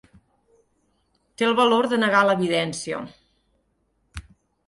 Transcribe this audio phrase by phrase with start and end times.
[1.41, 3.01] Té el valor de negar l'evidència.